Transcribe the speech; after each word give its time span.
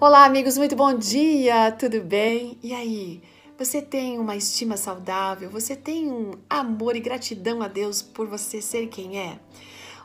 Olá, 0.00 0.24
amigos, 0.26 0.56
muito 0.56 0.76
bom 0.76 0.94
dia, 0.94 1.72
tudo 1.72 2.00
bem? 2.00 2.56
E 2.62 2.72
aí, 2.72 3.20
você 3.58 3.82
tem 3.82 4.16
uma 4.16 4.36
estima 4.36 4.76
saudável? 4.76 5.50
Você 5.50 5.74
tem 5.74 6.08
um 6.08 6.34
amor 6.48 6.94
e 6.94 7.00
gratidão 7.00 7.60
a 7.62 7.66
Deus 7.66 8.00
por 8.00 8.28
você 8.28 8.62
ser 8.62 8.86
quem 8.86 9.18
é? 9.18 9.40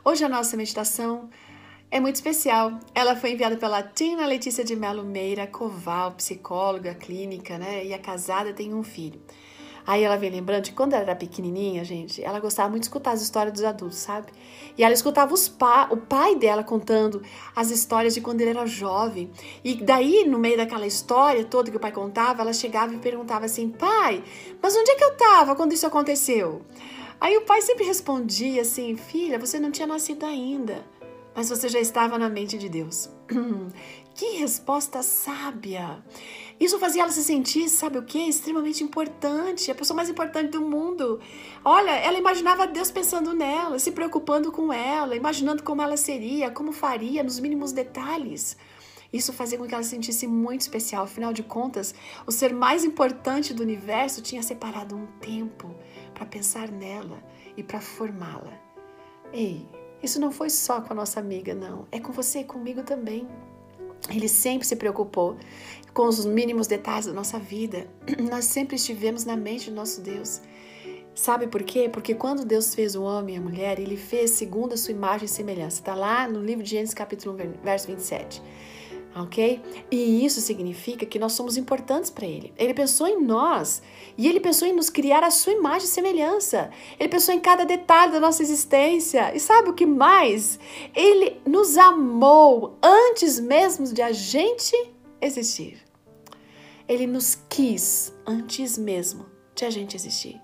Hoje 0.04 0.24
a 0.24 0.28
nossa 0.28 0.56
meditação 0.56 1.30
é 1.92 2.00
muito 2.00 2.16
especial. 2.16 2.80
Ela 2.92 3.14
foi 3.14 3.34
enviada 3.34 3.56
pela 3.56 3.84
Tina 3.84 4.26
Letícia 4.26 4.64
de 4.64 4.74
Melo 4.74 5.04
Meira 5.04 5.46
Coval, 5.46 6.10
psicóloga 6.14 6.92
clínica, 6.92 7.56
né? 7.56 7.86
E 7.86 7.92
é 7.92 7.98
casada, 7.98 8.52
tem 8.52 8.74
um 8.74 8.82
filho. 8.82 9.22
Aí 9.86 10.02
ela 10.02 10.16
vem 10.16 10.30
lembrando 10.30 10.64
de 10.64 10.72
quando 10.72 10.94
ela 10.94 11.02
era 11.02 11.16
pequenininha, 11.16 11.84
gente, 11.84 12.22
ela 12.24 12.40
gostava 12.40 12.70
muito 12.70 12.82
de 12.82 12.86
escutar 12.86 13.12
as 13.12 13.20
histórias 13.20 13.52
dos 13.52 13.64
adultos, 13.64 13.98
sabe? 13.98 14.32
E 14.78 14.82
ela 14.82 14.94
escutava 14.94 15.34
pa 15.58 15.88
o 15.90 15.96
pai 15.96 16.36
dela 16.36 16.64
contando 16.64 17.22
as 17.54 17.70
histórias 17.70 18.14
de 18.14 18.20
quando 18.20 18.40
ele 18.40 18.50
era 18.50 18.66
jovem. 18.66 19.30
E 19.62 19.74
daí, 19.74 20.24
no 20.26 20.38
meio 20.38 20.56
daquela 20.56 20.86
história 20.86 21.44
toda 21.44 21.70
que 21.70 21.76
o 21.76 21.80
pai 21.80 21.92
contava, 21.92 22.42
ela 22.42 22.52
chegava 22.52 22.94
e 22.94 22.98
perguntava 22.98 23.44
assim: 23.44 23.68
pai, 23.68 24.24
mas 24.62 24.74
onde 24.74 24.90
é 24.90 24.94
que 24.96 25.04
eu 25.04 25.12
estava 25.12 25.54
quando 25.54 25.72
isso 25.72 25.86
aconteceu? 25.86 26.62
Aí 27.20 27.36
o 27.36 27.42
pai 27.42 27.60
sempre 27.60 27.84
respondia 27.84 28.62
assim: 28.62 28.96
filha, 28.96 29.38
você 29.38 29.60
não 29.60 29.70
tinha 29.70 29.86
nascido 29.86 30.24
ainda 30.24 30.84
mas 31.34 31.48
você 31.48 31.68
já 31.68 31.80
estava 31.80 32.16
na 32.16 32.28
mente 32.28 32.56
de 32.56 32.68
Deus. 32.68 33.10
que 34.14 34.36
resposta 34.36 35.02
sábia! 35.02 36.02
Isso 36.58 36.78
fazia 36.78 37.02
ela 37.02 37.10
se 37.10 37.24
sentir, 37.24 37.68
sabe 37.68 37.98
o 37.98 38.04
que? 38.04 38.18
Extremamente 38.18 38.84
importante, 38.84 39.70
a 39.70 39.74
pessoa 39.74 39.96
mais 39.96 40.08
importante 40.08 40.50
do 40.50 40.62
mundo. 40.62 41.20
Olha, 41.64 41.90
ela 41.90 42.18
imaginava 42.18 42.66
Deus 42.66 42.90
pensando 42.90 43.34
nela, 43.34 43.78
se 43.78 43.90
preocupando 43.90 44.52
com 44.52 44.72
ela, 44.72 45.16
imaginando 45.16 45.62
como 45.62 45.82
ela 45.82 45.96
seria, 45.96 46.50
como 46.50 46.72
faria, 46.72 47.22
nos 47.22 47.40
mínimos 47.40 47.72
detalhes. 47.72 48.56
Isso 49.12 49.32
fazia 49.32 49.56
com 49.56 49.66
que 49.66 49.74
ela 49.74 49.82
se 49.82 49.90
sentisse 49.90 50.26
muito 50.26 50.62
especial. 50.62 51.04
Afinal 51.04 51.32
de 51.32 51.42
contas, 51.42 51.94
o 52.26 52.32
ser 52.32 52.52
mais 52.52 52.84
importante 52.84 53.54
do 53.54 53.62
universo 53.62 54.20
tinha 54.20 54.42
separado 54.42 54.96
um 54.96 55.06
tempo 55.20 55.74
para 56.12 56.26
pensar 56.26 56.68
nela 56.68 57.22
e 57.56 57.62
para 57.62 57.80
formá-la. 57.80 58.60
Ei, 59.32 59.68
isso 60.02 60.20
não 60.20 60.32
foi 60.32 60.50
só 60.50 60.80
com 60.80 60.92
a 60.92 60.96
nossa 60.96 61.20
amiga, 61.20 61.54
não. 61.54 61.86
É 61.92 62.00
com 62.00 62.12
você 62.12 62.40
e 62.40 62.44
comigo 62.44 62.82
também. 62.82 63.28
Ele 64.10 64.28
sempre 64.28 64.66
se 64.66 64.76
preocupou 64.76 65.36
com 65.92 66.06
os 66.06 66.24
mínimos 66.24 66.66
detalhes 66.66 67.06
da 67.06 67.12
nossa 67.12 67.38
vida. 67.38 67.86
Nós 68.30 68.44
sempre 68.46 68.76
estivemos 68.76 69.24
na 69.24 69.36
mente 69.36 69.70
do 69.70 69.76
nosso 69.76 70.00
Deus. 70.00 70.40
Sabe 71.14 71.46
por 71.46 71.62
quê? 71.62 71.88
Porque 71.88 72.14
quando 72.14 72.44
Deus 72.44 72.74
fez 72.74 72.96
o 72.96 73.02
homem 73.02 73.36
e 73.36 73.38
a 73.38 73.40
mulher, 73.40 73.78
ele 73.78 73.96
fez 73.96 74.32
segundo 74.32 74.74
a 74.74 74.76
sua 74.76 74.92
imagem 74.92 75.26
e 75.26 75.28
semelhança. 75.28 75.78
Está 75.78 75.94
lá 75.94 76.28
no 76.28 76.42
livro 76.42 76.64
de 76.64 76.70
Gênesis, 76.70 76.94
capítulo 76.94 77.36
1, 77.36 77.64
verso 77.64 77.86
27 77.86 78.42
ok? 79.14 79.60
E 79.90 80.24
isso 80.24 80.40
significa 80.40 81.06
que 81.06 81.18
nós 81.18 81.32
somos 81.32 81.56
importantes 81.56 82.10
para 82.10 82.26
Ele. 82.26 82.52
Ele 82.56 82.74
pensou 82.74 83.06
em 83.06 83.22
nós 83.22 83.82
e 84.18 84.26
Ele 84.28 84.40
pensou 84.40 84.66
em 84.66 84.72
nos 84.72 84.90
criar 84.90 85.22
a 85.22 85.30
sua 85.30 85.52
imagem 85.52 85.86
e 85.86 85.90
semelhança. 85.90 86.70
Ele 86.98 87.08
pensou 87.08 87.34
em 87.34 87.40
cada 87.40 87.64
detalhe 87.64 88.12
da 88.12 88.20
nossa 88.20 88.42
existência. 88.42 89.34
E 89.34 89.40
sabe 89.40 89.70
o 89.70 89.74
que 89.74 89.86
mais? 89.86 90.58
Ele 90.94 91.40
nos 91.46 91.76
amou 91.76 92.78
antes 92.82 93.38
mesmo 93.38 93.86
de 93.86 94.02
a 94.02 94.12
gente 94.12 94.74
existir. 95.20 95.78
Ele 96.88 97.06
nos 97.06 97.38
quis 97.48 98.12
antes 98.26 98.76
mesmo 98.76 99.26
de 99.54 99.64
a 99.64 99.70
gente 99.70 99.96
existir. 99.96 100.40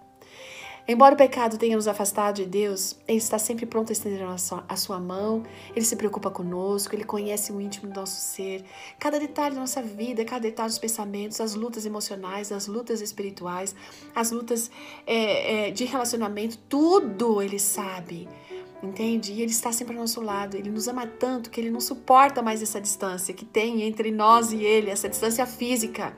Embora 0.89 1.15
o 1.15 1.17
pecado 1.17 1.57
tenha 1.57 1.77
nos 1.77 1.87
afastado 1.87 2.37
de 2.37 2.47
Deus, 2.47 2.97
Ele 3.07 3.19
está 3.19 3.39
sempre 3.39 3.67
pronto 3.67 3.91
a 3.91 3.93
estender 3.93 4.23
a 4.23 4.77
sua, 4.77 4.99
mão, 4.99 5.45
Ele 5.75 5.85
se 5.85 5.95
preocupa 5.95 6.31
conosco, 6.31 6.95
Ele 6.95 7.05
conhece 7.05 7.53
o 7.53 7.61
íntimo 7.61 7.93
do 7.93 8.01
nosso 8.01 8.21
ser, 8.21 8.65
cada 8.99 9.19
detalhe 9.19 9.55
da 9.55 9.61
nossa 9.61 9.83
vida, 9.83 10.25
cada 10.25 10.41
detalhe 10.41 10.69
dos 10.69 10.79
pensamentos, 10.79 11.41
as 11.41 11.55
lutas 11.55 11.87
emocionais, 11.87 12.51
as 12.51 12.67
lutas 12.67 13.01
espirituais, 13.01 13.75
as 14.15 14.31
lutas 14.31 14.71
é, 15.07 15.69
é, 15.69 15.71
de 15.71 15.85
relacionamento, 15.85 16.59
tudo 16.69 17.41
Ele 17.41 17.59
sabe. 17.59 18.29
Entende? 18.83 19.33
E 19.33 19.43
Ele 19.43 19.51
está 19.51 19.71
sempre 19.73 19.95
ao 19.95 20.01
nosso 20.01 20.23
lado. 20.23 20.57
Ele 20.57 20.71
nos 20.71 20.89
ama 20.89 21.07
tanto 21.07 21.51
que 21.51 21.61
Ele 21.61 21.71
não 21.71 21.81
suporta 21.81 22.41
mais 22.41 22.63
essa 22.63 22.81
distância 22.81 23.35
que 23.35 23.45
tem 23.45 23.83
entre 23.83 24.11
nós 24.11 24.53
e 24.53 24.65
Ele, 24.65 24.91
essa 24.91 25.09
distância 25.09 25.45
física. 25.45 26.17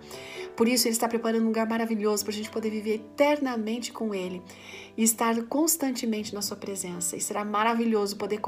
Por 0.56 0.68
isso, 0.68 0.86
Ele 0.86 0.92
está 0.92 1.08
preparando 1.08 1.44
um 1.44 1.48
lugar 1.48 1.68
maravilhoso 1.68 2.24
para 2.24 2.32
a 2.32 2.36
gente 2.36 2.50
poder 2.50 2.70
viver 2.70 2.94
eternamente 2.94 3.92
com 3.92 4.14
Ele 4.14 4.42
e 4.96 5.02
estar 5.02 5.40
constantemente 5.44 6.34
na 6.34 6.42
Sua 6.42 6.56
presença. 6.56 7.16
E 7.16 7.20
será 7.20 7.44
maravilhoso 7.44 8.16
poder 8.16 8.40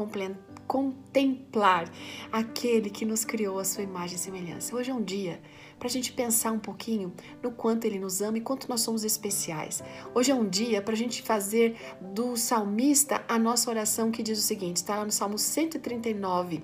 contemplar 0.67 1.91
aquele 2.31 2.91
que 2.91 3.05
nos 3.05 3.25
criou 3.25 3.59
a 3.59 3.65
Sua 3.65 3.83
imagem 3.83 4.17
e 4.17 4.19
semelhança. 4.19 4.77
Hoje 4.77 4.91
é 4.91 4.95
um 4.95 5.03
dia 5.03 5.41
para 5.79 5.89
a 5.89 5.91
gente 5.91 6.13
pensar 6.13 6.53
um 6.53 6.59
pouquinho 6.59 7.13
no 7.43 7.51
quanto 7.51 7.85
Ele 7.85 7.99
nos 7.99 8.21
ama 8.21 8.39
e 8.39 8.41
quanto 8.41 8.69
nós 8.69 8.81
somos 8.81 9.05
especiais. 9.05 9.83
Hoje 10.15 10.31
é 10.31 10.35
um 10.35 10.49
dia 10.49 10.81
para 10.83 10.95
a 10.95 10.97
gente 10.97 11.23
fazer 11.23 11.77
do 12.01 12.37
salmista 12.37 13.25
a 13.29 13.39
nossa 13.39 13.71
oração 13.71 14.11
que 14.11 14.23
diz 14.23 14.39
o 14.39 14.43
seguinte: 14.43 14.77
está 14.77 14.97
lá 14.97 15.05
no 15.05 15.13
Salmo 15.13 15.39
139, 15.39 16.63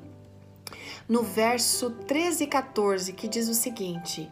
no 1.08 1.22
verso 1.22 1.90
13 1.90 2.44
e 2.44 2.46
14, 2.46 3.12
que 3.12 3.28
diz 3.28 3.48
o 3.48 3.54
seguinte. 3.54 4.30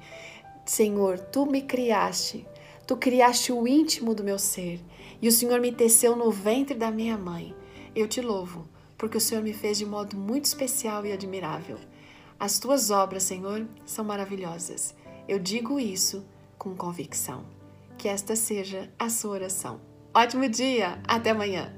Senhor, 0.68 1.18
tu 1.18 1.46
me 1.46 1.62
criaste, 1.62 2.46
tu 2.86 2.94
criaste 2.94 3.50
o 3.50 3.66
íntimo 3.66 4.14
do 4.14 4.22
meu 4.22 4.38
ser, 4.38 4.84
e 5.20 5.26
o 5.26 5.32
Senhor 5.32 5.62
me 5.62 5.72
teceu 5.72 6.14
no 6.14 6.30
ventre 6.30 6.74
da 6.74 6.90
minha 6.90 7.16
mãe. 7.16 7.56
Eu 7.96 8.06
te 8.06 8.20
louvo, 8.20 8.68
porque 8.98 9.16
o 9.16 9.20
Senhor 9.20 9.42
me 9.42 9.54
fez 9.54 9.78
de 9.78 9.86
modo 9.86 10.14
muito 10.14 10.44
especial 10.44 11.06
e 11.06 11.12
admirável. 11.12 11.78
As 12.38 12.58
tuas 12.58 12.90
obras, 12.90 13.22
Senhor, 13.22 13.66
são 13.86 14.04
maravilhosas. 14.04 14.94
Eu 15.26 15.38
digo 15.38 15.80
isso 15.80 16.22
com 16.58 16.76
convicção. 16.76 17.46
Que 17.96 18.06
esta 18.06 18.36
seja 18.36 18.92
a 18.98 19.08
sua 19.08 19.30
oração. 19.30 19.80
Ótimo 20.12 20.46
dia! 20.50 21.00
Até 21.08 21.30
amanhã! 21.30 21.77